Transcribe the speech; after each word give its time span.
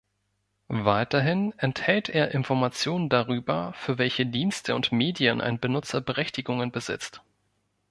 Weiterhin 0.79 1.53
enthält 1.59 2.09
er 2.09 2.31
Informationen 2.31 3.07
darüber, 3.09 3.73
für 3.75 3.99
welche 3.99 4.25
Dienste 4.25 4.73
und 4.73 4.91
Medien 4.91 5.41
ein 5.41 5.59
Benutzer 5.59 6.01
Berechtigungen 6.01 6.71
besitzt. 6.71 7.21